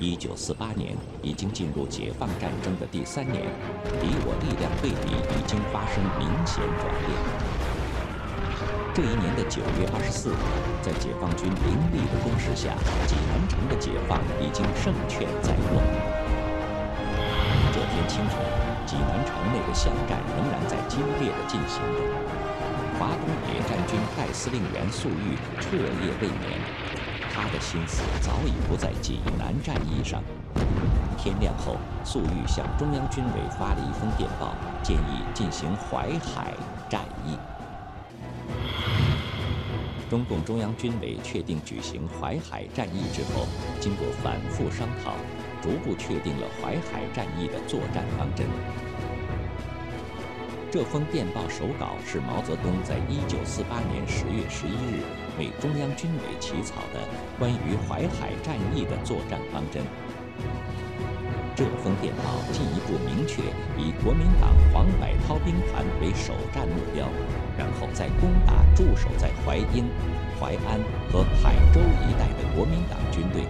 [0.00, 3.42] 一九四八年已经进入解放战争的第三年，
[4.02, 7.14] 敌我力量对比已经发生明显转变。
[8.92, 10.42] 这一年的九月二十四日，
[10.82, 12.74] 在解放军凌厉的攻势下，
[13.06, 15.78] 济南城的解放已经胜券在握。
[17.70, 18.34] 这天清晨，
[18.86, 22.02] 济南城内的巷战仍然在激烈的进行着。
[22.98, 26.58] 华东野战军代司令员粟裕彻夜未眠。
[27.34, 30.22] 他的心思早已不在济南战役上。
[31.18, 36.54] 天亮后，粟裕向中央军委发了一封电报，建议进行淮海
[36.88, 37.36] 战役。
[40.08, 43.48] 中共中央军委确定举行淮海战役之后，
[43.80, 45.14] 经过反复商讨，
[45.60, 48.46] 逐步确定了淮海战役的作战方针。
[50.74, 55.04] 这封电报手稿是毛泽东在1948年10月11日
[55.38, 56.98] 为中央军委起草的
[57.38, 59.84] 关于淮海战役的作战方针。
[61.54, 63.40] 这封电报进一步明确
[63.78, 67.06] 以国民党黄百韬兵团为首战目标，
[67.56, 69.84] 然后再攻打驻守在淮阴、
[70.40, 73.46] 淮安和海州一带的国民党军队。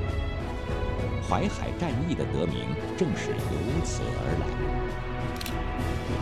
[1.28, 4.46] 淮海战役的得名正是由此而来。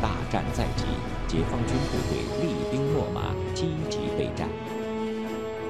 [0.01, 0.85] 大战在即，
[1.29, 4.49] 解放军部队厉兵秣马，积极备战。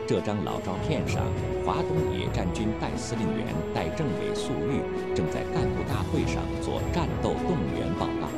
[0.06, 1.22] 这张老照片上，
[1.64, 4.82] 华东野战军代司令员、代政委粟裕
[5.14, 8.28] 正在干部大会上做战斗动员报告，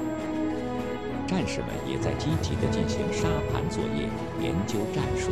[1.26, 4.08] 战士们也在积极地进行沙盘作业，
[4.40, 5.30] 研究战术。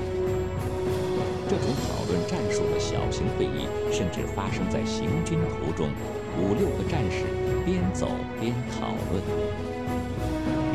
[1.53, 5.91] 这种讨论战术的小型会议，甚至发生在行军途中，
[6.39, 7.27] 五六个战士
[7.63, 8.09] 边走
[8.41, 9.23] 边讨论。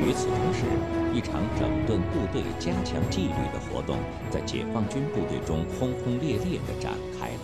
[0.05, 0.66] 与此同时，
[1.16, 3.98] 一场整顿部队、加强纪律的活动
[4.30, 7.39] 在解放军部队中轰轰烈烈地展开了。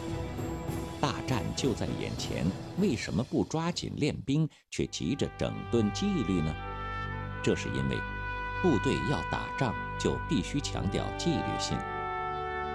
[1.02, 2.46] 大战就在眼前，
[2.78, 6.54] 为什么不抓紧练兵，却急着整顿纪律呢？
[7.42, 7.98] 这是因为，
[8.62, 11.76] 部队要打仗就必须强调纪律性。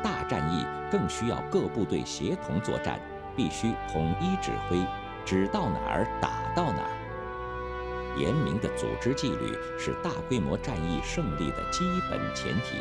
[0.03, 3.01] 大战役更需要各部队协同作战，
[3.37, 4.79] 必须统一指挥，
[5.25, 6.91] 指到哪儿打到哪儿。
[8.19, 12.79] 严明的组织纪律是大规模战役胜利的基本前提。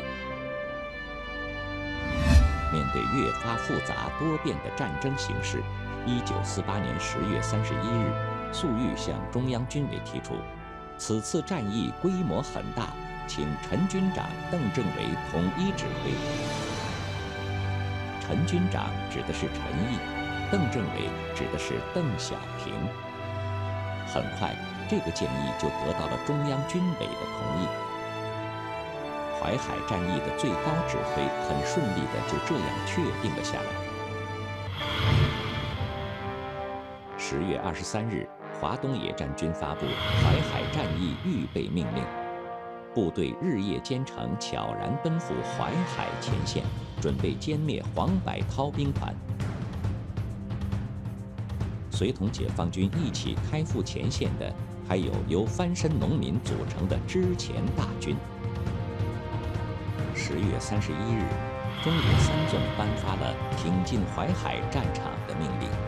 [2.72, 5.62] 面对越发复杂多变的战争形势，
[6.04, 8.12] 一九四八年十月三十一日，
[8.52, 10.34] 粟裕向中央军委提出，
[10.98, 12.88] 此次战役规模很大，
[13.26, 16.67] 请陈军长、邓政委统一指挥。
[18.28, 19.56] 陈军长指的是陈
[19.90, 19.98] 毅，
[20.52, 22.72] 邓政委指的是邓小平。
[24.06, 24.54] 很快。
[24.90, 27.68] 这个建议就得到了中央军委的同意。
[29.38, 33.68] 淮海战役的最高指挥很顺利的就这样确定了下来。
[37.18, 38.26] 十月二十三日，
[38.58, 42.02] 华东野战军发布淮海战役预备命令，
[42.98, 46.64] 部队日夜兼程，悄然奔赴淮海前线，
[47.00, 49.14] 准备歼灭黄百韬兵团。
[51.92, 54.52] 随同解放军一起开赴前线的。
[54.88, 58.16] 还有由翻身农民组成的支前大军。
[60.14, 61.22] 十月三十一日，
[61.84, 65.87] 中野三纵颁发了挺进淮海战场的命令。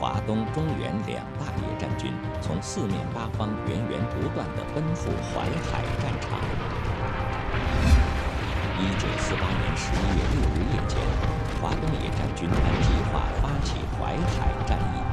[0.00, 6.40] 华东、中原两大野战军从四面八方源源不断地奔赴淮海战场。
[8.80, 10.96] 一九四八年十一月六日夜间，
[11.60, 15.04] 华东野战军按计划发起淮海战役。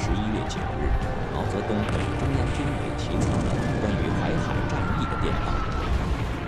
[0.00, 0.88] 十一月九日，
[1.34, 5.52] 毛泽东给中央军委起草了关于淮海战役的电报。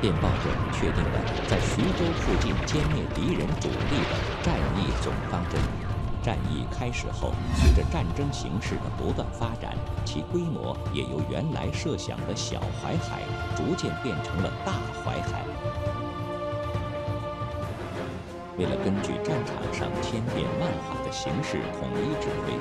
[0.01, 5.91] 电报中确定了在徐州附近歼灭敌人主力的战役总方针。
[6.22, 13.22] 战役开始后，随着战争形势的不断发展，其规模也由原来设想的小淮海
[13.56, 14.72] 逐渐变成了大
[15.03, 15.43] 淮海。
[18.59, 22.53] 为了根据战场上千变万化的形势统一指挥。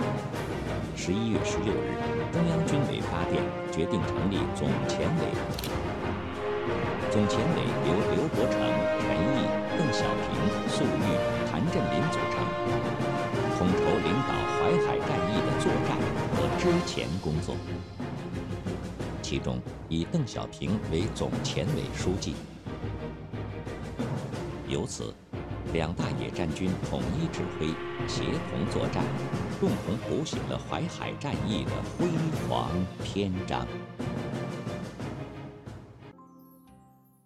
[0.96, 2.00] 十一月十六日，
[2.31, 5.22] 中央军委发电决定成立总前委。
[7.12, 8.56] 总前委由刘伯承、
[9.02, 9.06] 陈
[9.36, 9.44] 毅、
[9.78, 10.31] 邓小平、
[16.86, 17.56] 前工作。
[19.22, 19.60] 其中
[19.90, 22.36] 以邓小平为总前委书记。
[24.68, 25.14] 由此。
[25.74, 27.68] 两大野战军统一指挥，
[28.06, 29.06] 协同作战，
[29.58, 32.08] 共同谱写了淮海战役的辉
[32.50, 32.70] 煌
[33.06, 33.66] 篇章。